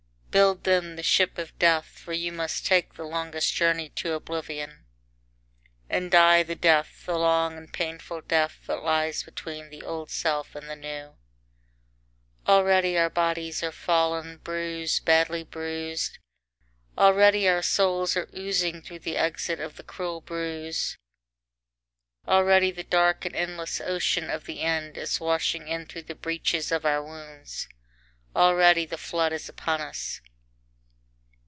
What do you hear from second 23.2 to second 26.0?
and endless ocean of the end is washing in